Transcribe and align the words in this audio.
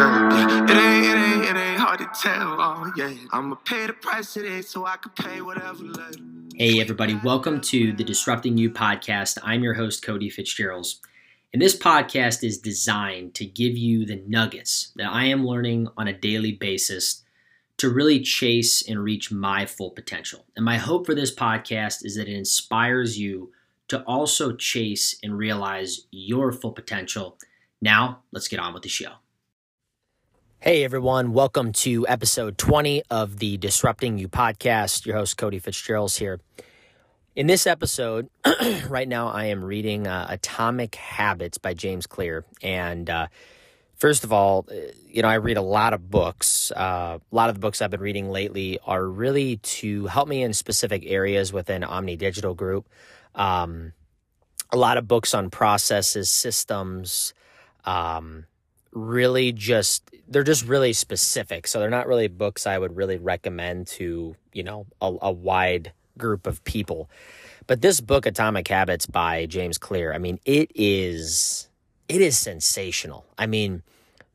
Yeah. 0.00 0.64
It 0.64 0.70
ain't, 0.70 1.04
it 1.04 1.18
ain't, 1.18 1.44
it 1.44 1.60
ain't 1.60 1.78
hard 1.78 1.98
to 1.98 2.08
tell. 2.22 2.56
Oh, 2.58 2.90
yeah. 2.96 3.12
I'ma 3.32 3.56
pay 3.56 3.86
the 3.86 3.92
price 3.92 4.32
today 4.32 4.62
so 4.62 4.86
I 4.86 4.96
can 4.96 5.12
pay 5.12 5.42
whatever 5.42 5.84
later. 5.84 6.18
Hey, 6.56 6.80
everybody, 6.80 7.20
welcome 7.22 7.60
to 7.60 7.92
the 7.92 8.02
Disrupting 8.02 8.56
You 8.56 8.70
podcast. 8.70 9.36
I'm 9.42 9.62
your 9.62 9.74
host, 9.74 10.02
Kody 10.02 10.32
Fitzgeralds. 10.32 11.00
And 11.52 11.60
this 11.60 11.76
podcast 11.76 12.42
is 12.42 12.56
designed 12.56 13.34
to 13.34 13.44
give 13.44 13.76
you 13.76 14.06
the 14.06 14.22
nuggets 14.26 14.92
that 14.96 15.12
I 15.12 15.26
am 15.26 15.46
learning 15.46 15.88
on 15.98 16.08
a 16.08 16.18
daily 16.18 16.52
basis 16.52 17.22
to 17.76 17.90
really 17.90 18.20
chase 18.20 18.80
and 18.88 19.04
reach 19.04 19.30
my 19.30 19.66
full 19.66 19.90
potential. 19.90 20.46
And 20.56 20.64
my 20.64 20.78
hope 20.78 21.04
for 21.04 21.14
this 21.14 21.34
podcast 21.34 22.06
is 22.06 22.16
that 22.16 22.26
it 22.26 22.34
inspires 22.34 23.18
you 23.18 23.52
to 23.88 24.02
also 24.04 24.56
chase 24.56 25.18
and 25.22 25.36
realize 25.36 26.06
your 26.10 26.52
full 26.52 26.72
potential. 26.72 27.36
Now, 27.82 28.20
let's 28.32 28.48
get 28.48 28.60
on 28.60 28.72
with 28.72 28.82
the 28.82 28.88
show. 28.88 29.16
Hey 30.62 30.84
everyone, 30.84 31.32
welcome 31.32 31.72
to 31.72 32.06
episode 32.06 32.58
20 32.58 33.04
of 33.08 33.38
the 33.38 33.56
Disrupting 33.56 34.18
You 34.18 34.28
podcast. 34.28 35.06
Your 35.06 35.16
host, 35.16 35.38
Kody 35.38 35.58
Fitzgerald's 35.58 36.18
here. 36.18 36.38
In 37.34 37.46
this 37.46 37.66
episode, 37.66 38.28
right 38.86 39.08
now, 39.08 39.28
I 39.28 39.46
am 39.46 39.64
reading 39.64 40.06
uh, 40.06 40.26
Atomic 40.28 40.96
Habits 40.96 41.56
by 41.56 41.72
James 41.72 42.06
Clear. 42.06 42.44
And 42.62 43.08
uh, 43.08 43.28
first 43.96 44.22
of 44.22 44.34
all, 44.34 44.66
uh, 44.70 44.74
you 45.08 45.22
know, 45.22 45.28
I 45.28 45.36
read 45.36 45.56
a 45.56 45.62
lot 45.62 45.94
of 45.94 46.10
books. 46.10 46.70
Uh, 46.72 47.20
a 47.32 47.34
lot 47.34 47.48
of 47.48 47.54
the 47.54 47.60
books 47.60 47.80
I've 47.80 47.90
been 47.90 48.00
reading 48.00 48.28
lately 48.28 48.78
are 48.84 49.02
really 49.02 49.56
to 49.56 50.08
help 50.08 50.28
me 50.28 50.42
in 50.42 50.52
specific 50.52 51.04
areas 51.06 51.54
within 51.54 51.82
Omni 51.82 52.16
Digital 52.16 52.52
Group. 52.52 52.86
Um, 53.34 53.94
a 54.70 54.76
lot 54.76 54.98
of 54.98 55.08
books 55.08 55.32
on 55.32 55.48
processes, 55.48 56.28
systems, 56.28 57.32
um, 57.86 58.44
really 58.92 59.52
just 59.52 60.10
they're 60.28 60.42
just 60.42 60.66
really 60.66 60.92
specific. 60.92 61.66
So 61.66 61.80
they're 61.80 61.90
not 61.90 62.06
really 62.06 62.28
books 62.28 62.66
i 62.66 62.78
would 62.78 62.96
really 62.96 63.18
recommend 63.18 63.86
to 63.86 64.36
you 64.52 64.62
know 64.62 64.86
a, 65.00 65.14
a, 65.22 65.32
wide 65.32 65.92
group 66.18 66.46
of 66.46 66.62
people. 66.64 67.08
But 67.66 67.82
this 67.82 68.00
book 68.00 68.26
atomic 68.26 68.66
habits 68.68 69.06
by 69.06 69.46
james 69.46 69.78
clear 69.78 70.12
i 70.12 70.18
mean 70.18 70.38
it 70.44 70.70
is 70.74 71.68
it 72.08 72.20
is 72.20 72.36
sensational. 72.36 73.24
I 73.38 73.46
mean 73.46 73.82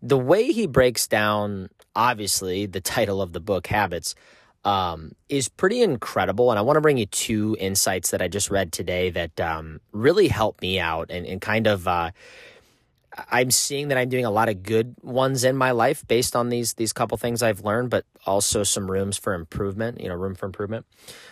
the 0.02 0.18
way 0.18 0.52
he 0.52 0.68
breaks 0.68 1.08
down 1.08 1.70
obviously 1.96 2.66
the 2.66 2.82
title 2.96 3.22
of 3.22 3.34
the 3.34 3.40
book 3.40 3.68
habits 3.68 4.16
um, 4.64 5.14
is 5.30 5.48
pretty 5.48 5.82
incredible. 5.82 6.50
And 6.50 6.58
i 6.58 6.62
want 6.62 6.78
to 6.78 6.82
bring 6.82 6.98
you 6.98 7.06
two 7.08 7.58
insights 7.60 8.12
that 8.12 8.22
i 8.22 8.28
just 8.28 8.50
read 8.50 8.72
today 8.72 9.10
that 9.10 9.40
um, 9.42 9.82
really 9.92 10.30
helped 10.30 10.62
me 10.62 10.80
out 10.80 11.12
and, 11.12 11.26
and 11.26 11.42
kind 11.42 11.68
of 11.68 11.88
uh, 11.88 12.12
I'm 13.30 13.52
seeing 13.52 13.90
that 13.90 13.98
I'm 13.98 14.10
doing 14.10 14.26
a 14.26 14.32
lot 14.32 14.50
of 14.50 14.64
good 14.64 14.96
ones 15.02 15.44
in 15.44 15.56
my 15.56 15.72
life 15.72 16.06
based 16.08 16.36
on 16.36 16.50
these 16.50 16.74
these 16.74 16.94
couple 16.94 17.18
things 17.18 17.42
I've 17.42 17.64
learned, 17.64 17.90
but 17.90 18.06
also 18.26 18.64
some 18.64 18.90
rooms 18.90 19.18
for 19.18 19.34
improvement, 19.34 20.02
you 20.02 20.10
know, 20.10 20.16
room 20.16 20.36
for 20.36 20.46
improvement. 20.46 20.86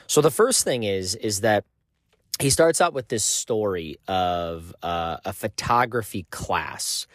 So 0.07 0.21
the 0.21 0.31
first 0.31 0.63
thing 0.63 0.83
is 0.83 1.15
is 1.15 1.41
that 1.41 1.65
he 2.39 2.49
starts 2.49 2.81
out 2.81 2.93
with 2.93 3.09
this 3.09 3.23
story 3.23 3.97
of 4.07 4.73
uh, 4.81 5.17
a 5.23 5.33
photography 5.33 6.25
class 6.31 7.05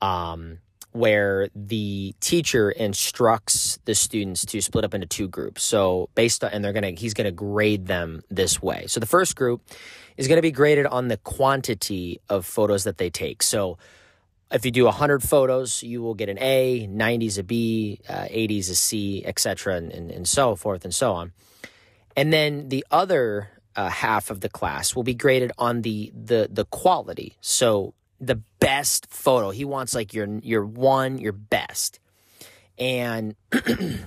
um, 0.00 0.58
where 0.92 1.48
the 1.54 2.14
teacher 2.20 2.70
instructs 2.70 3.78
the 3.84 3.94
students 3.94 4.44
to 4.46 4.60
split 4.60 4.84
up 4.84 4.94
into 4.94 5.06
two 5.06 5.28
groups. 5.28 5.62
So 5.62 6.08
based 6.14 6.42
on, 6.42 6.50
and 6.50 6.64
they're 6.64 6.72
gonna, 6.72 6.92
he's 6.92 7.14
gonna 7.14 7.30
grade 7.30 7.86
them 7.86 8.22
this 8.30 8.60
way. 8.60 8.86
So 8.88 8.98
the 8.98 9.06
first 9.06 9.36
group 9.36 9.62
is 10.16 10.26
gonna 10.26 10.42
be 10.42 10.50
graded 10.50 10.86
on 10.86 11.08
the 11.08 11.18
quantity 11.18 12.20
of 12.28 12.44
photos 12.44 12.84
that 12.84 12.98
they 12.98 13.10
take. 13.10 13.42
So 13.42 13.78
if 14.50 14.64
you 14.64 14.70
do 14.70 14.84
100 14.84 15.22
photos, 15.22 15.82
you 15.82 16.02
will 16.02 16.14
get 16.14 16.28
an 16.28 16.38
A, 16.40 16.86
90 16.86 17.26
is 17.26 17.38
a 17.38 17.42
B, 17.42 18.00
uh, 18.08 18.26
80 18.30 18.58
is 18.58 18.68
a 18.68 18.76
C, 18.76 19.24
etc., 19.24 19.76
and, 19.76 19.92
and, 19.92 20.10
and, 20.10 20.28
so 20.28 20.54
forth 20.54 20.84
and 20.84 20.94
so 20.94 21.12
on. 21.12 21.32
And 22.16 22.32
then 22.32 22.68
the 22.68 22.86
other 22.90 23.50
uh, 23.74 23.88
half 23.88 24.30
of 24.30 24.40
the 24.40 24.48
class 24.48 24.94
will 24.94 25.02
be 25.02 25.14
graded 25.14 25.52
on 25.58 25.82
the 25.82 26.10
the 26.14 26.48
the 26.50 26.64
quality. 26.64 27.36
So 27.42 27.92
the 28.20 28.36
best 28.58 29.06
photo, 29.10 29.50
he 29.50 29.64
wants 29.64 29.94
like 29.94 30.14
your 30.14 30.26
your 30.42 30.64
one, 30.64 31.18
your 31.18 31.32
best. 31.32 32.00
And 32.78 33.34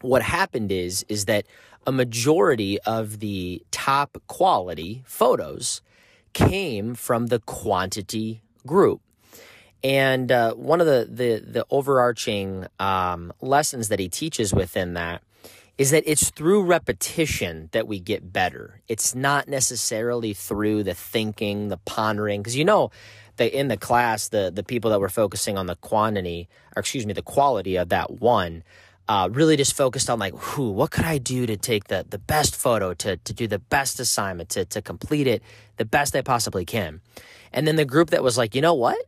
what 0.00 0.22
happened 0.22 0.72
is 0.72 1.04
is 1.08 1.26
that 1.26 1.46
a 1.86 1.92
majority 1.92 2.80
of 2.80 3.20
the 3.20 3.62
top 3.70 4.20
quality 4.26 5.04
photos 5.06 5.80
came 6.32 6.94
from 6.94 7.26
the 7.26 7.38
quantity 7.38 8.42
group 8.66 9.00
and 9.82 10.32
uh, 10.32 10.54
one 10.54 10.80
of 10.80 10.86
the 10.86 11.08
the, 11.10 11.38
the 11.44 11.66
overarching 11.70 12.66
um, 12.78 13.32
lessons 13.40 13.88
that 13.88 13.98
he 13.98 14.08
teaches 14.08 14.52
within 14.52 14.94
that 14.94 15.22
is 15.76 15.92
that 15.92 16.02
it's 16.06 16.30
through 16.30 16.64
repetition 16.64 17.68
that 17.70 17.86
we 17.86 18.00
get 18.00 18.32
better. 18.32 18.80
It's 18.88 19.14
not 19.14 19.46
necessarily 19.46 20.34
through 20.34 20.82
the 20.82 20.94
thinking, 20.94 21.68
the 21.68 21.76
pondering, 21.76 22.42
because 22.42 22.56
you 22.56 22.64
know 22.64 22.90
that 23.36 23.56
in 23.56 23.68
the 23.68 23.76
class, 23.76 24.28
the 24.28 24.50
the 24.52 24.64
people 24.64 24.90
that 24.90 25.00
were 25.00 25.08
focusing 25.08 25.56
on 25.56 25.66
the 25.66 25.76
quantity, 25.76 26.48
or 26.74 26.80
excuse 26.80 27.06
me, 27.06 27.12
the 27.12 27.22
quality 27.22 27.76
of 27.76 27.88
that 27.90 28.20
one. 28.20 28.64
Uh, 29.10 29.26
really 29.32 29.56
just 29.56 29.74
focused 29.74 30.10
on 30.10 30.18
like, 30.18 30.34
who, 30.34 30.70
what 30.70 30.90
could 30.90 31.06
I 31.06 31.16
do 31.16 31.46
to 31.46 31.56
take 31.56 31.84
the, 31.84 32.04
the 32.06 32.18
best 32.18 32.54
photo, 32.54 32.92
to, 32.92 33.16
to 33.16 33.32
do 33.32 33.46
the 33.46 33.58
best 33.58 33.98
assignment, 34.00 34.50
to, 34.50 34.66
to 34.66 34.82
complete 34.82 35.26
it 35.26 35.42
the 35.78 35.86
best 35.86 36.14
I 36.14 36.20
possibly 36.20 36.66
can. 36.66 37.00
And 37.50 37.66
then 37.66 37.76
the 37.76 37.86
group 37.86 38.10
that 38.10 38.22
was 38.22 38.36
like, 38.36 38.54
you 38.54 38.60
know 38.60 38.74
what? 38.74 38.98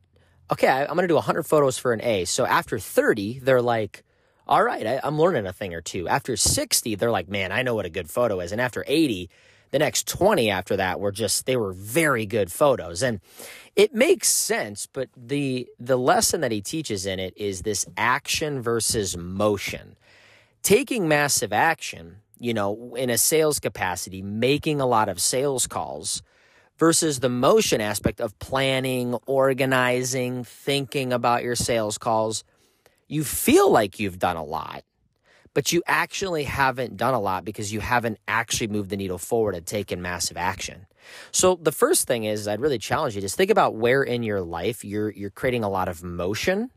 Okay, 0.52 0.68
I, 0.68 0.82
am 0.82 0.94
going 0.94 1.02
to 1.02 1.08
do 1.08 1.14
100 1.14 1.44
photos 1.44 1.78
for 1.78 1.92
an 1.92 2.02
A. 2.02 2.24
So 2.24 2.44
after 2.44 2.78
30, 2.78 3.40
they're 3.40 3.62
like, 3.62 4.04
all 4.46 4.62
right, 4.62 4.86
I, 4.86 5.00
I'm 5.04 5.18
learning 5.18 5.46
a 5.46 5.52
thing 5.52 5.74
or 5.74 5.80
two. 5.80 6.08
After 6.08 6.36
60, 6.36 6.96
they're 6.96 7.10
like, 7.10 7.28
man, 7.28 7.52
I 7.52 7.62
know 7.62 7.74
what 7.74 7.86
a 7.86 7.90
good 7.90 8.10
photo 8.10 8.40
is. 8.40 8.52
And 8.52 8.60
after 8.60 8.84
80, 8.86 9.30
the 9.70 9.78
next 9.78 10.08
20 10.08 10.50
after 10.50 10.76
that 10.76 11.00
were 11.00 11.12
just 11.12 11.46
they 11.46 11.56
were 11.56 11.72
very 11.72 12.26
good 12.26 12.50
photos 12.50 13.02
and 13.02 13.20
it 13.76 13.94
makes 13.94 14.28
sense 14.28 14.86
but 14.92 15.08
the 15.16 15.68
the 15.78 15.96
lesson 15.96 16.40
that 16.40 16.52
he 16.52 16.60
teaches 16.60 17.06
in 17.06 17.18
it 17.18 17.32
is 17.36 17.62
this 17.62 17.86
action 17.96 18.60
versus 18.60 19.16
motion 19.16 19.96
taking 20.62 21.06
massive 21.06 21.52
action 21.52 22.16
you 22.38 22.52
know 22.52 22.94
in 22.96 23.10
a 23.10 23.18
sales 23.18 23.60
capacity 23.60 24.22
making 24.22 24.80
a 24.80 24.86
lot 24.86 25.08
of 25.08 25.20
sales 25.20 25.66
calls 25.66 26.22
versus 26.80 27.20
the 27.20 27.28
motion 27.28 27.82
aspect 27.82 28.22
of 28.22 28.36
planning, 28.38 29.14
organizing, 29.26 30.42
thinking 30.42 31.12
about 31.12 31.44
your 31.44 31.54
sales 31.54 31.98
calls. 31.98 32.42
You 33.06 33.22
feel 33.22 33.70
like 33.70 34.00
you've 34.00 34.18
done 34.18 34.36
a 34.36 34.42
lot, 34.42 34.82
but 35.52 35.72
you 35.72 35.82
actually 35.86 36.44
haven't 36.44 36.96
done 36.96 37.12
a 37.12 37.20
lot 37.20 37.44
because 37.44 37.70
you 37.70 37.80
haven't 37.80 38.18
actually 38.26 38.68
moved 38.68 38.88
the 38.88 38.96
needle 38.96 39.18
forward 39.18 39.54
and 39.54 39.66
taken 39.66 40.00
massive 40.00 40.38
action. 40.38 40.86
So 41.32 41.58
the 41.60 41.70
first 41.70 42.06
thing 42.06 42.24
is 42.24 42.48
I'd 42.48 42.60
really 42.60 42.78
challenge 42.78 43.14
you 43.14 43.20
just 43.20 43.36
think 43.36 43.50
about 43.50 43.74
where 43.74 44.02
in 44.02 44.22
your 44.22 44.40
life 44.40 44.82
you're 44.82 45.10
you're 45.10 45.30
creating 45.30 45.64
a 45.64 45.68
lot 45.68 45.88
of 45.88 46.02
motion, 46.02 46.70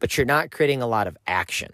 but 0.00 0.16
you're 0.16 0.26
not 0.26 0.50
creating 0.50 0.82
a 0.82 0.88
lot 0.88 1.06
of 1.06 1.16
action. 1.26 1.70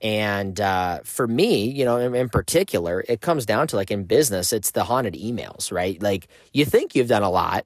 And 0.00 0.60
uh, 0.60 1.00
for 1.04 1.26
me, 1.26 1.70
you 1.70 1.84
know, 1.84 1.96
in, 1.96 2.14
in, 2.14 2.28
particular, 2.28 3.04
it 3.08 3.20
comes 3.20 3.46
down 3.46 3.68
to 3.68 3.76
like 3.76 3.90
in 3.90 4.04
business, 4.04 4.52
it's 4.52 4.72
the 4.72 4.84
haunted 4.84 5.14
emails, 5.14 5.72
right? 5.72 6.00
Like 6.02 6.28
you 6.52 6.64
think 6.64 6.94
you've 6.94 7.08
done 7.08 7.22
a 7.22 7.30
lot. 7.30 7.64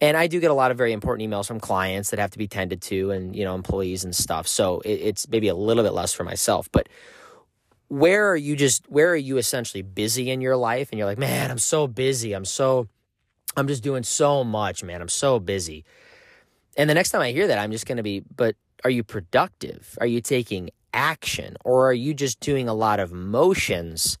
And 0.00 0.16
I 0.16 0.28
do 0.28 0.40
get 0.40 0.50
a 0.50 0.54
lot 0.54 0.70
of 0.70 0.78
very 0.78 0.92
important 0.92 1.28
emails 1.28 1.46
from 1.46 1.60
clients 1.60 2.10
that 2.10 2.18
have 2.18 2.30
to 2.30 2.38
be 2.38 2.48
tended 2.48 2.80
to 2.82 3.10
and, 3.10 3.36
you 3.36 3.44
know, 3.44 3.54
employees 3.54 4.04
and 4.04 4.16
stuff. 4.16 4.46
So 4.46 4.80
it, 4.80 4.92
it's 4.92 5.28
maybe 5.28 5.48
a 5.48 5.54
little 5.54 5.82
bit 5.82 5.92
less 5.92 6.14
for 6.14 6.24
myself. 6.24 6.68
But 6.72 6.88
where 7.88 8.30
are 8.30 8.36
you 8.36 8.56
just, 8.56 8.88
where 8.88 9.10
are 9.10 9.16
you 9.16 9.36
essentially 9.36 9.82
busy 9.82 10.30
in 10.30 10.40
your 10.40 10.56
life? 10.56 10.90
And 10.90 10.98
you're 10.98 11.08
like, 11.08 11.18
man, 11.18 11.50
I'm 11.50 11.58
so 11.58 11.86
busy. 11.86 12.32
I'm 12.32 12.46
so, 12.46 12.88
I'm 13.56 13.66
just 13.66 13.82
doing 13.82 14.04
so 14.04 14.44
much, 14.44 14.82
man. 14.82 15.02
I'm 15.02 15.08
so 15.08 15.38
busy. 15.38 15.84
And 16.76 16.88
the 16.88 16.94
next 16.94 17.10
time 17.10 17.20
I 17.20 17.32
hear 17.32 17.48
that, 17.48 17.58
I'm 17.58 17.72
just 17.72 17.84
going 17.84 17.96
to 17.96 18.02
be, 18.02 18.22
but 18.34 18.56
are 18.84 18.90
you 18.90 19.02
productive? 19.02 19.98
Are 20.00 20.06
you 20.06 20.20
taking 20.20 20.70
action 20.92 21.56
or 21.64 21.88
are 21.88 21.94
you 21.94 22.14
just 22.14 22.40
doing 22.40 22.68
a 22.68 22.74
lot 22.74 23.00
of 23.00 23.12
motions 23.12 24.18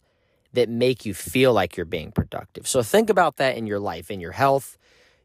that 0.52 0.68
make 0.68 1.06
you 1.06 1.14
feel 1.14 1.52
like 1.52 1.76
you're 1.76 1.86
being 1.86 2.12
productive? 2.12 2.66
So 2.66 2.82
think 2.82 3.10
about 3.10 3.36
that 3.36 3.56
in 3.56 3.66
your 3.66 3.78
life, 3.78 4.10
in 4.10 4.20
your 4.20 4.32
health, 4.32 4.78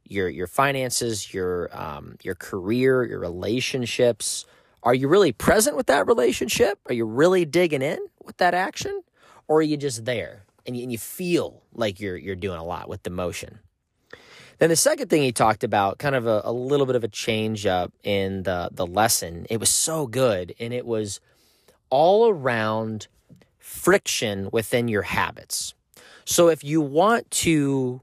your 0.07 0.29
your 0.29 0.47
finances, 0.47 1.33
your 1.33 1.69
um, 1.77 2.17
your 2.21 2.35
career, 2.35 3.03
your 3.03 3.19
relationships. 3.19 4.45
Are 4.83 4.93
you 4.93 5.07
really 5.07 5.31
present 5.31 5.75
with 5.75 5.87
that 5.87 6.05
relationship? 6.05 6.79
Are 6.87 6.93
you 6.93 7.05
really 7.05 7.43
digging 7.45 7.81
in 7.81 7.99
with 8.23 8.37
that 8.37 8.53
action, 8.53 9.01
or 9.47 9.59
are 9.59 9.63
you 9.63 9.77
just 9.77 10.05
there 10.05 10.43
and 10.65 10.77
you, 10.77 10.83
and 10.83 10.91
you 10.91 10.97
feel 10.97 11.63
like 11.73 11.99
you're 11.99 12.17
you're 12.17 12.35
doing 12.35 12.59
a 12.59 12.63
lot 12.63 12.87
with 12.87 13.03
the 13.03 13.09
motion? 13.09 13.59
Then 14.57 14.69
the 14.69 14.75
second 14.75 15.09
thing 15.09 15.21
he 15.21 15.33
talked 15.33 15.63
about, 15.65 15.97
kind 15.97 16.15
of 16.15 16.27
a, 16.27 16.41
a 16.45 16.53
little 16.53 16.85
bit 16.85 16.95
of 16.95 17.03
a 17.03 17.09
change 17.09 17.65
up 17.65 17.91
in 18.03 18.43
the 18.43 18.69
the 18.71 18.85
lesson. 18.85 19.47
It 19.49 19.59
was 19.59 19.69
so 19.69 20.07
good, 20.07 20.53
and 20.59 20.73
it 20.73 20.85
was 20.85 21.19
all 21.95 22.27
around 22.27 23.07
friction 23.57 24.49
within 24.51 24.89
your 24.89 25.03
habits. 25.03 25.73
So 26.25 26.49
if 26.49 26.61
you 26.61 26.81
want 26.81 27.31
to 27.45 28.01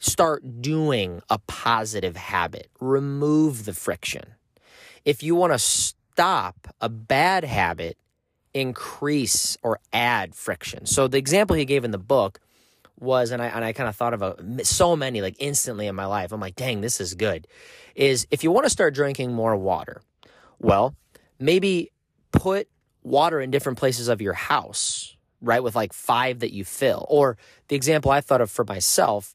start 0.00 0.60
doing 0.60 1.22
a 1.30 1.38
positive 1.46 2.16
habit, 2.16 2.68
remove 2.80 3.66
the 3.66 3.72
friction. 3.72 4.34
If 5.04 5.22
you 5.22 5.36
want 5.36 5.52
to 5.52 5.60
stop 5.60 6.74
a 6.80 6.88
bad 6.88 7.44
habit 7.44 7.98
increase 8.52 9.56
or 9.62 9.78
add 9.92 10.34
friction. 10.34 10.84
So 10.84 11.06
the 11.06 11.18
example 11.18 11.54
he 11.54 11.64
gave 11.64 11.84
in 11.84 11.92
the 11.92 11.98
book 11.98 12.40
was, 12.98 13.30
and 13.30 13.40
I 13.40 13.46
and 13.46 13.64
I 13.64 13.72
kind 13.72 13.88
of 13.88 13.94
thought 13.94 14.12
of 14.12 14.22
a, 14.22 14.64
so 14.64 14.96
many 14.96 15.22
like 15.22 15.36
instantly 15.38 15.86
in 15.86 15.94
my 15.94 16.06
life. 16.06 16.32
I'm 16.32 16.40
like, 16.40 16.56
dang, 16.56 16.80
this 16.80 17.00
is 17.00 17.14
good. 17.14 17.46
Is 17.94 18.26
if 18.32 18.42
you 18.42 18.50
want 18.50 18.66
to 18.66 18.70
start 18.70 18.92
drinking 18.92 19.32
more 19.32 19.56
water, 19.56 20.02
well, 20.58 20.96
maybe 21.38 21.91
put 22.32 22.68
water 23.02 23.40
in 23.40 23.50
different 23.50 23.78
places 23.78 24.08
of 24.08 24.20
your 24.20 24.32
house, 24.32 25.16
right? 25.40 25.62
With 25.62 25.76
like 25.76 25.92
five 25.92 26.40
that 26.40 26.52
you 26.52 26.64
fill. 26.64 27.06
Or 27.08 27.36
the 27.68 27.76
example 27.76 28.10
I 28.10 28.20
thought 28.20 28.40
of 28.40 28.50
for 28.50 28.64
myself 28.64 29.34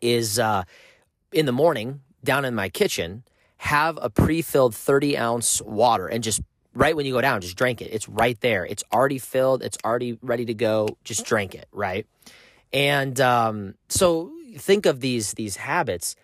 is 0.00 0.38
uh, 0.38 0.64
in 1.32 1.46
the 1.46 1.52
morning 1.52 2.00
down 2.24 2.44
in 2.44 2.54
my 2.54 2.68
kitchen, 2.68 3.24
have 3.58 3.98
a 4.00 4.10
pre-filled 4.10 4.74
30 4.74 5.16
ounce 5.18 5.62
water 5.62 6.06
and 6.06 6.22
just 6.24 6.40
right 6.74 6.96
when 6.96 7.06
you 7.06 7.12
go 7.12 7.20
down, 7.20 7.40
just 7.40 7.56
drink 7.56 7.82
it. 7.82 7.92
It's 7.92 8.08
right 8.08 8.40
there. 8.40 8.64
It's 8.64 8.82
already 8.92 9.18
filled. 9.18 9.62
It's 9.62 9.78
already 9.84 10.18
ready 10.22 10.44
to 10.46 10.54
go. 10.54 10.96
Just 11.04 11.24
drink 11.26 11.54
it, 11.54 11.66
right? 11.72 12.06
And 12.72 13.20
um, 13.20 13.74
so 13.88 14.32
think 14.56 14.86
of 14.86 15.00
these 15.00 15.34
these 15.34 15.56
habits 15.56 16.16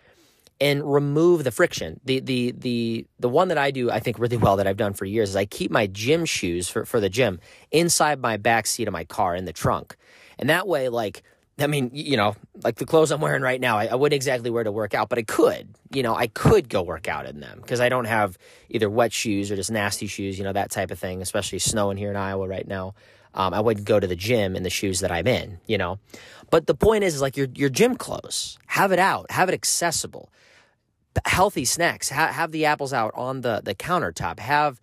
and 0.61 0.91
remove 0.91 1.43
the 1.43 1.51
friction. 1.51 1.99
The 2.03 2.19
the 2.19 2.51
the 2.57 3.07
the 3.19 3.29
one 3.29 3.47
that 3.49 3.57
I 3.57 3.71
do 3.71 3.89
I 3.91 3.99
think 3.99 4.19
really 4.19 4.37
well 4.37 4.57
that 4.57 4.67
I've 4.67 4.77
done 4.77 4.93
for 4.93 5.05
years 5.05 5.29
is 5.29 5.35
I 5.35 5.45
keep 5.45 5.71
my 5.71 5.87
gym 5.87 6.25
shoes 6.25 6.69
for, 6.69 6.85
for 6.85 6.99
the 6.99 7.09
gym 7.09 7.39
inside 7.71 8.19
my 8.19 8.37
back 8.37 8.67
seat 8.67 8.87
of 8.87 8.91
my 8.91 9.05
car 9.05 9.35
in 9.35 9.45
the 9.45 9.53
trunk. 9.53 9.95
And 10.37 10.49
that 10.49 10.67
way 10.67 10.89
like 10.89 11.23
I 11.61 11.67
mean, 11.67 11.91
you 11.93 12.15
know, 12.15 12.35
like 12.63 12.75
the 12.75 12.85
clothes 12.85 13.11
I'm 13.11 13.19
wearing 13.19 13.41
right 13.41 13.59
now, 13.59 13.77
I, 13.77 13.87
I 13.87 13.95
wouldn't 13.95 14.15
exactly 14.15 14.49
wear 14.49 14.63
to 14.63 14.71
work 14.71 14.93
out, 14.93 15.09
but 15.09 15.19
I 15.19 15.23
could, 15.23 15.75
you 15.91 16.03
know, 16.03 16.15
I 16.15 16.27
could 16.27 16.69
go 16.69 16.81
work 16.81 17.07
out 17.07 17.25
in 17.25 17.41
them 17.41 17.59
because 17.61 17.81
I 17.81 17.89
don't 17.89 18.05
have 18.05 18.37
either 18.69 18.89
wet 18.89 19.11
shoes 19.11 19.51
or 19.51 19.57
just 19.57 19.71
nasty 19.71 20.07
shoes, 20.07 20.37
you 20.37 20.45
know, 20.45 20.53
that 20.53 20.71
type 20.71 20.91
of 20.91 20.99
thing, 20.99 21.21
especially 21.21 21.59
snowing 21.59 21.97
here 21.97 22.09
in 22.09 22.15
Iowa 22.15 22.47
right 22.47 22.67
now. 22.67 22.93
Um, 23.33 23.53
I 23.53 23.59
wouldn't 23.59 23.85
go 23.85 23.99
to 23.99 24.07
the 24.07 24.15
gym 24.15 24.55
in 24.55 24.63
the 24.63 24.69
shoes 24.69 25.01
that 25.01 25.11
I'm 25.11 25.27
in, 25.27 25.59
you 25.67 25.77
know. 25.77 25.99
But 26.49 26.65
the 26.65 26.73
point 26.73 27.03
is, 27.03 27.15
is 27.15 27.21
like 27.21 27.37
your 27.37 27.47
your 27.53 27.69
gym 27.69 27.95
clothes, 27.95 28.57
have 28.67 28.91
it 28.91 28.99
out, 28.99 29.29
have 29.31 29.49
it 29.49 29.53
accessible. 29.53 30.29
Healthy 31.25 31.65
snacks, 31.65 32.09
ha- 32.09 32.31
have 32.31 32.51
the 32.51 32.65
apples 32.65 32.93
out 32.93 33.11
on 33.15 33.41
the 33.41 33.61
the 33.63 33.75
countertop. 33.75 34.39
Have 34.39 34.79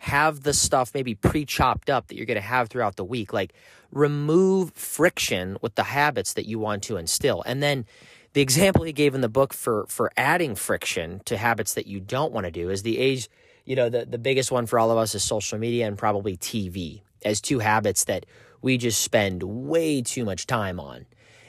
have 0.00 0.42
the 0.42 0.54
stuff 0.54 0.92
maybe 0.94 1.14
pre 1.14 1.44
chopped 1.44 1.90
up 1.90 2.08
that 2.08 2.16
you're 2.16 2.26
going 2.26 2.36
to 2.36 2.40
have 2.40 2.68
throughout 2.68 2.96
the 2.96 3.04
week. 3.04 3.32
Like 3.32 3.52
remove 3.92 4.72
friction 4.74 5.56
with 5.60 5.74
the 5.74 5.82
habits 5.82 6.34
that 6.34 6.46
you 6.46 6.58
want 6.58 6.82
to 6.84 6.96
instill. 6.96 7.42
And 7.42 7.62
then 7.62 7.86
the 8.32 8.40
example 8.40 8.84
he 8.84 8.92
gave 8.92 9.14
in 9.14 9.20
the 9.20 9.28
book 9.28 9.52
for 9.52 9.86
for 9.88 10.10
adding 10.16 10.54
friction 10.54 11.20
to 11.26 11.36
habits 11.36 11.74
that 11.74 11.86
you 11.86 12.00
don't 12.00 12.32
want 12.32 12.46
to 12.46 12.50
do 12.50 12.70
is 12.70 12.82
the 12.82 12.98
age, 12.98 13.28
you 13.64 13.76
know, 13.76 13.88
the, 13.88 14.06
the 14.06 14.18
biggest 14.18 14.50
one 14.50 14.66
for 14.66 14.78
all 14.78 14.90
of 14.90 14.98
us 14.98 15.14
is 15.14 15.22
social 15.22 15.58
media 15.58 15.86
and 15.86 15.98
probably 15.98 16.36
TV 16.36 17.02
as 17.24 17.40
two 17.40 17.58
habits 17.58 18.04
that 18.04 18.26
we 18.62 18.78
just 18.78 19.00
spend 19.02 19.42
way 19.42 20.02
too 20.02 20.24
much 20.24 20.46
time 20.46 20.78
on. 20.78 21.06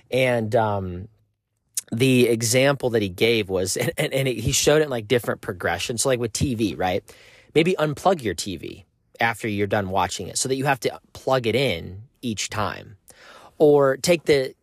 And 0.09 0.55
um, 0.55 1.07
the 1.91 2.27
example 2.27 2.89
that 2.91 3.01
he 3.01 3.09
gave 3.09 3.49
was, 3.49 3.75
and, 3.77 3.91
and, 3.97 4.13
and 4.13 4.27
he 4.27 4.51
showed 4.51 4.81
it 4.81 4.85
in 4.85 4.89
like 4.89 5.07
different 5.07 5.41
progressions. 5.41 6.03
So, 6.03 6.09
like 6.09 6.19
with 6.19 6.33
TV, 6.33 6.77
right? 6.77 7.03
Maybe 7.53 7.75
unplug 7.77 8.23
your 8.23 8.35
TV 8.35 8.85
after 9.19 9.47
you're 9.47 9.67
done 9.67 9.89
watching 9.89 10.27
it 10.27 10.37
so 10.37 10.49
that 10.49 10.55
you 10.55 10.65
have 10.65 10.79
to 10.81 10.99
plug 11.13 11.47
it 11.47 11.55
in 11.55 12.03
each 12.21 12.49
time. 12.49 12.97
Or 13.57 13.97
take 13.97 14.23
the 14.23 14.55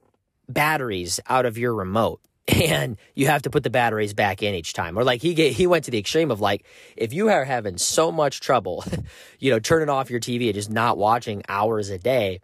batteries 0.48 1.20
out 1.28 1.46
of 1.46 1.58
your 1.58 1.75
remote 1.75 2.20
and 2.48 2.96
you 3.14 3.26
have 3.26 3.42
to 3.42 3.50
put 3.50 3.62
the 3.62 3.70
batteries 3.70 4.14
back 4.14 4.42
in 4.42 4.54
each 4.54 4.72
time. 4.72 4.98
Or 4.98 5.04
like 5.04 5.20
he 5.20 5.34
he 5.50 5.66
went 5.66 5.84
to 5.84 5.90
the 5.90 5.98
extreme 5.98 6.30
of 6.30 6.40
like 6.40 6.64
if 6.96 7.12
you 7.12 7.28
are 7.28 7.44
having 7.44 7.76
so 7.78 8.10
much 8.10 8.40
trouble, 8.40 8.84
you 9.38 9.50
know, 9.50 9.58
turning 9.58 9.90
off 9.90 10.10
your 10.10 10.20
TV 10.20 10.46
and 10.46 10.54
just 10.54 10.70
not 10.70 10.96
watching 10.96 11.42
hours 11.48 11.90
a 11.90 11.98
day, 11.98 12.40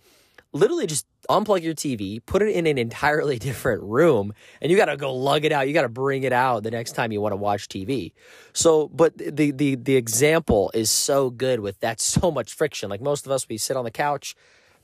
literally 0.53 0.87
just 0.87 1.07
unplug 1.29 1.63
your 1.63 1.75
TV, 1.75 2.25
put 2.25 2.43
it 2.43 2.49
in 2.49 2.67
an 2.67 2.79
entirely 2.79 3.39
different 3.49 3.83
room, 3.83 4.33
and 4.61 4.71
you 4.71 4.77
got 4.77 4.87
to 4.87 4.97
go 4.97 5.15
lug 5.15 5.45
it 5.45 5.53
out. 5.53 5.69
You 5.69 5.75
got 5.75 5.83
to 5.83 5.89
bring 5.89 6.25
it 6.25 6.33
out 6.33 6.63
the 6.63 6.71
next 6.71 6.93
time 6.93 7.13
you 7.13 7.21
want 7.21 7.33
to 7.33 7.37
watch 7.37 7.69
TV. 7.69 8.13
So, 8.53 8.89
but 8.89 9.17
the 9.19 9.51
the 9.51 9.75
the 9.77 9.97
example 9.97 10.71
is 10.75 10.91
so 10.91 11.31
good 11.31 11.61
with 11.61 11.81
that 11.81 12.01
so 12.15 12.31
much 12.31 12.55
friction. 12.55 12.91
Like 12.91 13.01
most 13.01 13.27
of 13.27 13.33
us 13.33 13.49
we 13.49 13.59
sit 13.59 13.77
on 13.77 13.85
the 13.85 13.91
couch, 13.91 14.35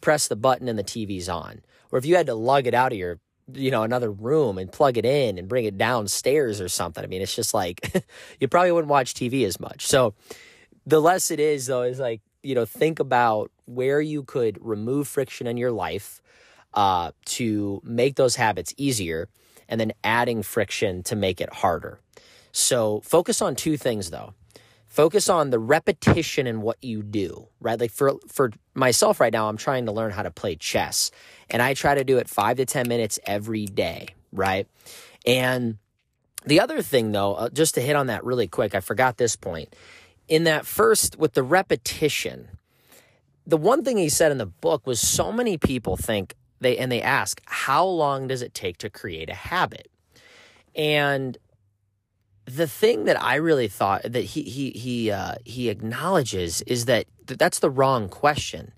press 0.01 0.29
the 0.29 0.37
button 0.37 0.69
and 0.69 0.79
the 0.79 0.85
TV's 0.85 1.29
on. 1.29 1.63
Or 1.93 1.99
if 1.99 2.07
you 2.07 2.17
had 2.17 2.27
to 2.27 2.35
lug 2.35 2.67
it 2.67 2.75
out 2.75 2.93
of 2.93 2.99
your 2.99 3.19
you 3.55 3.71
know 3.71 3.83
another 3.83 4.11
room 4.11 4.59
and 4.59 4.71
plug 4.71 4.97
it 4.97 5.05
in 5.05 5.39
and 5.39 5.49
bring 5.49 5.65
it 5.65 5.79
downstairs 5.79 6.61
or 6.61 6.69
something. 6.69 7.03
I 7.03 7.07
mean, 7.07 7.23
it's 7.23 7.35
just 7.35 7.55
like 7.55 8.05
you 8.41 8.49
probably 8.49 8.73
wouldn't 8.73 8.91
watch 8.91 9.15
TV 9.15 9.45
as 9.45 9.59
much. 9.61 9.87
So 9.87 10.15
the 10.87 11.01
less 11.01 11.31
it 11.31 11.41
is 11.41 11.67
though 11.67 11.83
is 11.83 11.99
like 11.99 12.21
you 12.43 12.55
know 12.55 12.65
think 12.65 12.99
about 13.01 13.51
where 13.67 14.01
you 14.01 14.23
could 14.23 14.59
remove 14.61 15.09
friction 15.09 15.47
in 15.47 15.57
your 15.57 15.73
life 15.73 16.23
uh, 16.75 17.13
to 17.25 17.81
make 17.85 18.17
those 18.17 18.37
habits 18.37 18.75
easier, 18.77 19.29
and 19.69 19.81
then 19.81 19.93
adding 20.05 20.43
friction 20.43 21.03
to 21.05 21.17
make 21.17 21.41
it 21.41 21.53
harder. 21.53 22.01
So 22.53 23.01
focus 23.01 23.43
on 23.43 23.57
two 23.57 23.77
things 23.77 24.11
though. 24.11 24.35
Focus 24.87 25.29
on 25.29 25.51
the 25.51 25.59
repetition 25.61 26.49
in 26.49 26.63
what 26.63 26.77
you 26.83 27.03
do 27.03 27.49
right? 27.61 27.79
Like 27.79 27.93
for 27.93 28.15
for 28.29 28.51
myself 28.75 29.21
right 29.21 29.33
now 29.33 29.49
i'm 29.49 29.57
trying 29.57 29.87
to 29.87 29.93
learn 29.93 30.11
how 30.11 30.23
to 30.23 30.31
play 30.31 30.57
chess 30.57 31.11
and 31.51 31.61
i 31.61 31.75
try 31.75 31.95
to 31.95 32.05
do 32.05 32.19
it 32.19 32.29
5 32.29 32.57
to 32.57 32.65
10 32.65 32.89
minutes 32.89 33.19
every 33.27 33.67
day 33.67 34.09
right? 34.33 34.67
And 35.27 35.79
the 36.47 36.61
other 36.61 36.81
thing 36.83 37.13
though 37.13 37.35
uh, 37.35 37.49
just 37.51 37.75
to 37.75 37.81
hit 37.81 37.97
on 37.97 38.07
that 38.07 38.25
really 38.25 38.49
quick 38.49 38.75
i 38.75 38.81
forgot 38.81 39.17
this 39.19 39.37
point 39.37 39.75
in 40.31 40.44
that 40.44 40.65
first 40.65 41.19
with 41.19 41.35
the 41.35 41.43
repetition 41.43 42.49
the 43.47 43.59
one 43.59 43.85
thing 43.85 43.99
he 43.99 44.09
said 44.09 44.32
in 44.32 44.38
the 44.38 44.47
book 44.47 44.87
was 44.87 44.99
so 44.99 45.31
many 45.31 45.59
people 45.59 45.97
think 45.97 46.35
they 46.61 46.79
and 46.79 46.91
they 46.91 47.03
ask 47.03 47.43
how 47.44 47.85
long 47.85 48.29
does 48.29 48.41
it 48.41 48.55
take 48.55 48.79
to 48.79 48.88
create 48.88 49.29
a 49.29 49.35
habit 49.35 49.91
and 50.75 51.37
the 52.56 52.67
thing 52.67 53.05
that 53.05 53.21
I 53.23 53.37
really 53.37 53.69
thought 53.69 54.03
that 54.03 54.25
he 54.25 54.43
he 54.43 54.71
he 54.71 55.11
uh, 55.11 55.35
he 55.44 55.69
acknowledges 55.69 56.62
is 56.62 56.87
that 56.87 57.06
th- 57.26 57.38
that's 57.38 57.61
the 57.61 57.71
wrong 57.71 58.09
question. 58.09 58.73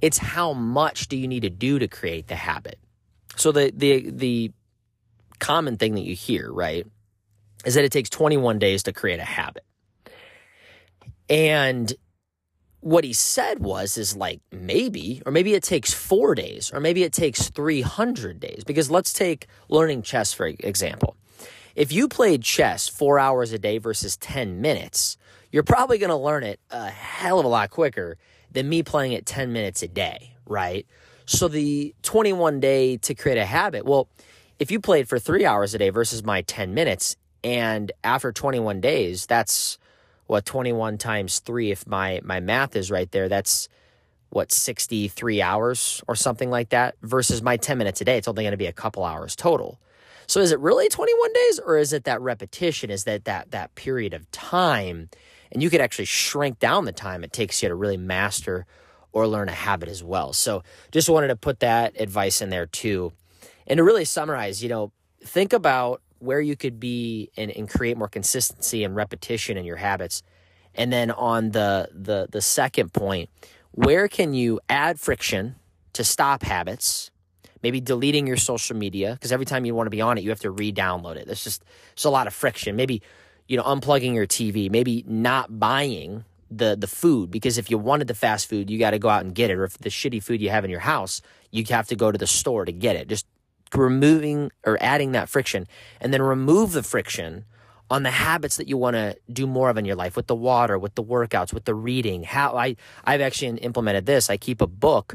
It's 0.00 0.18
how 0.18 0.52
much 0.52 1.08
do 1.08 1.16
you 1.16 1.28
need 1.28 1.40
to 1.40 1.50
do 1.50 1.78
to 1.78 1.88
create 1.88 2.28
the 2.28 2.36
habit. 2.36 2.78
So 3.36 3.52
the 3.52 3.72
the 3.74 4.10
the 4.10 4.52
common 5.38 5.76
thing 5.76 5.94
that 5.94 6.02
you 6.02 6.14
hear 6.14 6.50
right 6.52 6.86
is 7.64 7.74
that 7.74 7.84
it 7.84 7.92
takes 7.92 8.08
21 8.08 8.58
days 8.58 8.84
to 8.84 8.92
create 8.92 9.20
a 9.20 9.24
habit, 9.24 9.64
and 11.28 11.92
what 12.80 13.04
he 13.04 13.12
said 13.12 13.58
was 13.58 13.98
is 13.98 14.16
like 14.16 14.40
maybe 14.52 15.20
or 15.26 15.32
maybe 15.32 15.54
it 15.54 15.62
takes 15.62 15.92
4 15.92 16.34
days 16.34 16.70
or 16.72 16.80
maybe 16.80 17.02
it 17.02 17.12
takes 17.12 17.50
300 17.50 18.38
days 18.38 18.62
because 18.64 18.90
let's 18.90 19.12
take 19.12 19.46
learning 19.68 20.02
chess 20.02 20.32
for 20.32 20.46
example 20.46 21.16
if 21.78 21.92
you 21.92 22.08
played 22.08 22.42
chess 22.42 22.88
four 22.88 23.20
hours 23.20 23.52
a 23.52 23.58
day 23.58 23.78
versus 23.78 24.16
10 24.16 24.60
minutes, 24.60 25.16
you're 25.52 25.62
probably 25.62 25.98
going 25.98 26.10
to 26.10 26.16
learn 26.16 26.42
it 26.42 26.58
a 26.70 26.90
hell 26.90 27.38
of 27.38 27.44
a 27.44 27.48
lot 27.48 27.70
quicker 27.70 28.18
than 28.50 28.68
me 28.68 28.82
playing 28.82 29.12
it 29.12 29.26
10 29.26 29.52
minutes 29.52 29.80
a 29.84 29.86
day, 29.86 30.34
right? 30.44 30.88
So 31.24 31.46
the 31.46 31.94
21 32.02 32.58
day 32.58 32.96
to 32.96 33.14
create 33.14 33.38
a 33.38 33.44
habit, 33.44 33.84
well, 33.84 34.08
if 34.58 34.72
you 34.72 34.80
played 34.80 35.08
for 35.08 35.20
three 35.20 35.46
hours 35.46 35.72
a 35.72 35.78
day 35.78 35.90
versus 35.90 36.24
my 36.24 36.42
10 36.42 36.74
minutes, 36.74 37.14
and 37.44 37.92
after 38.02 38.32
21 38.32 38.80
days, 38.80 39.26
that's 39.26 39.78
what 40.28 40.44
21 40.44 40.98
times 40.98 41.40
three, 41.40 41.72
if 41.72 41.86
my, 41.86 42.20
my 42.22 42.38
math 42.38 42.76
is 42.76 42.90
right 42.90 43.10
there, 43.10 43.28
that's 43.28 43.68
what 44.28 44.52
63 44.52 45.40
hours 45.40 46.02
or 46.06 46.14
something 46.14 46.50
like 46.50 46.68
that 46.68 46.96
versus 47.02 47.42
my 47.42 47.56
10 47.56 47.78
minutes 47.78 48.02
a 48.02 48.04
day. 48.04 48.18
It's 48.18 48.28
only 48.28 48.44
going 48.44 48.52
to 48.52 48.58
be 48.58 48.66
a 48.66 48.72
couple 48.72 49.04
hours 49.04 49.34
total. 49.34 49.80
So 50.26 50.40
is 50.40 50.52
it 50.52 50.60
really 50.60 50.88
21 50.90 51.32
days 51.32 51.58
or 51.58 51.78
is 51.78 51.94
it 51.94 52.04
that 52.04 52.20
repetition? 52.20 52.90
Is 52.90 53.04
that 53.04 53.24
that 53.24 53.52
that 53.52 53.74
period 53.74 54.12
of 54.12 54.30
time? 54.30 55.08
And 55.50 55.62
you 55.62 55.70
could 55.70 55.80
actually 55.80 56.04
shrink 56.04 56.58
down 56.58 56.84
the 56.84 56.92
time 56.92 57.24
it 57.24 57.32
takes 57.32 57.62
you 57.62 57.70
to 57.70 57.74
really 57.74 57.96
master 57.96 58.66
or 59.12 59.26
learn 59.26 59.48
a 59.48 59.52
habit 59.52 59.88
as 59.88 60.04
well. 60.04 60.34
So 60.34 60.62
just 60.92 61.08
wanted 61.08 61.28
to 61.28 61.36
put 61.36 61.60
that 61.60 61.98
advice 61.98 62.42
in 62.42 62.50
there 62.50 62.66
too. 62.66 63.12
And 63.66 63.78
to 63.78 63.82
really 63.82 64.04
summarize, 64.04 64.62
you 64.62 64.68
know, 64.68 64.92
think 65.24 65.54
about 65.54 66.02
where 66.18 66.40
you 66.40 66.56
could 66.56 66.80
be 66.80 67.30
and, 67.36 67.50
and 67.50 67.68
create 67.68 67.96
more 67.96 68.08
consistency 68.08 68.84
and 68.84 68.96
repetition 68.96 69.56
in 69.56 69.64
your 69.64 69.76
habits. 69.76 70.22
And 70.74 70.92
then 70.92 71.10
on 71.10 71.50
the 71.50 71.88
the 71.92 72.28
the 72.30 72.40
second 72.40 72.92
point, 72.92 73.30
where 73.72 74.08
can 74.08 74.34
you 74.34 74.60
add 74.68 75.00
friction 75.00 75.56
to 75.94 76.04
stop 76.04 76.42
habits 76.42 77.10
maybe 77.62 77.80
deleting 77.80 78.26
your 78.26 78.36
social 78.36 78.76
media 78.76 79.12
because 79.14 79.32
every 79.32 79.46
time 79.46 79.64
you 79.64 79.74
want 79.74 79.86
to 79.86 79.90
be 79.90 80.00
on 80.00 80.18
it, 80.18 80.24
you 80.24 80.30
have 80.30 80.40
to 80.40 80.50
re-download 80.50 81.16
it. 81.16 81.26
There's 81.26 81.42
just 81.42 81.64
it's 81.92 82.04
a 82.04 82.10
lot 82.10 82.26
of 82.26 82.34
friction. 82.34 82.76
Maybe 82.76 83.02
you 83.46 83.56
know 83.56 83.62
unplugging 83.64 84.14
your 84.14 84.26
TV. 84.26 84.70
Maybe 84.70 85.04
not 85.06 85.58
buying 85.58 86.24
the 86.50 86.76
the 86.76 86.86
food 86.86 87.30
because 87.30 87.58
if 87.58 87.70
you 87.70 87.78
wanted 87.78 88.08
the 88.08 88.14
fast 88.14 88.48
food, 88.48 88.70
you 88.70 88.78
got 88.78 88.92
to 88.92 88.98
go 88.98 89.08
out 89.08 89.24
and 89.24 89.34
get 89.34 89.50
it. 89.50 89.54
Or 89.54 89.64
if 89.64 89.78
the 89.78 89.90
shitty 89.90 90.22
food 90.22 90.40
you 90.40 90.50
have 90.50 90.64
in 90.64 90.70
your 90.70 90.80
house, 90.80 91.20
you 91.50 91.64
have 91.68 91.88
to 91.88 91.96
go 91.96 92.12
to 92.12 92.18
the 92.18 92.26
store 92.26 92.64
to 92.64 92.72
get 92.72 92.96
it. 92.96 93.08
Just 93.08 93.26
removing 93.74 94.50
or 94.64 94.78
adding 94.80 95.12
that 95.12 95.28
friction, 95.28 95.66
and 96.00 96.12
then 96.12 96.22
remove 96.22 96.72
the 96.72 96.82
friction 96.82 97.44
on 97.90 98.02
the 98.02 98.10
habits 98.10 98.56
that 98.58 98.68
you 98.68 98.76
want 98.76 98.94
to 98.94 99.16
do 99.32 99.46
more 99.46 99.70
of 99.70 99.78
in 99.78 99.84
your 99.84 99.96
life 99.96 100.16
with 100.16 100.26
the 100.26 100.34
water, 100.34 100.78
with 100.78 100.94
the 100.94 101.02
workouts, 101.02 101.52
with 101.52 101.64
the 101.64 101.74
reading. 101.74 102.22
How 102.22 102.56
I 102.56 102.76
I've 103.04 103.20
actually 103.20 103.58
implemented 103.58 104.06
this. 104.06 104.28
I 104.28 104.36
keep 104.36 104.60
a 104.60 104.66
book 104.66 105.14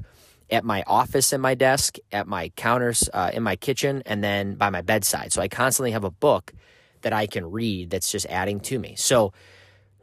at 0.50 0.64
my 0.64 0.84
office 0.88 1.34
in 1.34 1.42
my 1.42 1.56
desk, 1.56 1.98
at 2.12 2.28
my 2.28 2.50
counters 2.50 3.10
uh, 3.14 3.32
in 3.34 3.44
my 3.44 3.56
kitchen, 3.56 4.04
and 4.06 4.24
then 4.24 4.56
by 4.56 4.70
my 4.70 4.82
bedside. 4.82 5.32
So 5.32 5.42
I 5.42 5.48
constantly 5.48 5.92
have 5.92 6.04
a 6.04 6.12
book 6.12 6.54
that 7.02 7.14
I 7.14 7.28
can 7.28 7.52
read 7.52 7.90
that's 7.90 8.12
just 8.12 8.26
adding 8.28 8.60
to 8.62 8.80
me. 8.80 8.96
So 8.98 9.34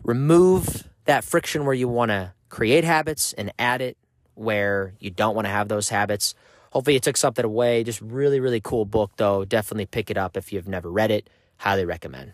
remove 0.03 0.89
that 1.05 1.25
friction 1.25 1.65
where 1.65 1.75
you 1.75 1.89
want 1.89 2.11
to 2.11 2.33
create 2.49 2.85
habits 2.85 3.33
and 3.33 3.53
add 3.59 3.81
it 3.81 3.97
where 4.35 4.95
you 4.99 5.11
don't 5.11 5.35
want 5.35 5.47
to 5.47 5.51
have 5.51 5.69
those 5.69 5.89
habits. 5.89 6.35
Hopefully, 6.71 6.97
it 6.97 7.03
took 7.03 7.17
something 7.17 7.45
away. 7.45 7.85
Just 7.85 8.01
really, 8.01 8.41
really 8.41 8.61
cool 8.61 8.85
book, 8.85 9.13
though. 9.17 9.45
Definitely 9.45 9.87
pick 9.87 10.11
it 10.11 10.17
up 10.17 10.37
if 10.37 10.53
you've 10.53 10.69
never 10.69 10.91
read 10.91 11.11
it. 11.11 11.29
Highly 11.59 11.85
recommend. 11.85 12.33